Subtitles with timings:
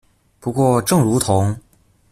[0.39, 1.55] 不過正如同